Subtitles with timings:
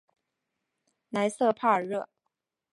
[1.11, 2.09] 莱塞帕尔热。